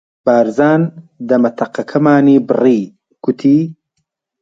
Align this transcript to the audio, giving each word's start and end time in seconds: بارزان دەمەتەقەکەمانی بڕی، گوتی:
بارزان 0.25 0.81
دەمەتەقەکەمانی 1.29 2.37
بڕی، 2.49 2.81
گوتی: 3.23 3.59